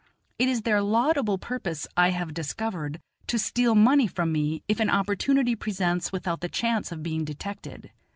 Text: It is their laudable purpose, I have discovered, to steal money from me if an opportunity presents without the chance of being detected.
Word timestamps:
It 0.39 0.47
is 0.49 0.63
their 0.63 0.81
laudable 0.81 1.37
purpose, 1.37 1.87
I 1.95 2.09
have 2.09 2.33
discovered, 2.33 2.99
to 3.27 3.37
steal 3.37 3.75
money 3.75 4.07
from 4.07 4.31
me 4.31 4.63
if 4.67 4.79
an 4.79 4.89
opportunity 4.89 5.53
presents 5.55 6.11
without 6.11 6.41
the 6.41 6.49
chance 6.49 6.91
of 6.91 7.03
being 7.03 7.23
detected. 7.23 7.91